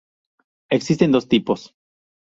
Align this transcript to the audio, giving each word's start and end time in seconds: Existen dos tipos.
Existen 0.71 1.11
dos 1.11 1.27
tipos. 1.27 1.75